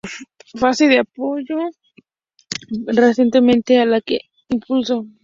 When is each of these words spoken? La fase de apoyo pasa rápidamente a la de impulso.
La 0.53 0.59
fase 0.59 0.87
de 0.87 0.97
apoyo 0.97 1.59
pasa 2.87 3.01
rápidamente 3.17 3.77
a 3.77 3.85
la 3.85 3.99
de 4.03 4.21
impulso. 4.49 5.05